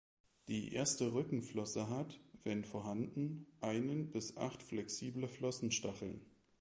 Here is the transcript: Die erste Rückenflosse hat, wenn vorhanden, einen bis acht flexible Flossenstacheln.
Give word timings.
Die 0.47 0.73
erste 0.73 1.13
Rückenflosse 1.13 1.87
hat, 1.87 2.19
wenn 2.43 2.65
vorhanden, 2.65 3.45
einen 3.59 4.09
bis 4.09 4.35
acht 4.35 4.63
flexible 4.63 5.27
Flossenstacheln. 5.27 6.25